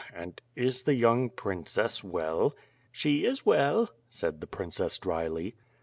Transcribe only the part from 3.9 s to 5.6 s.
said the princess dryly.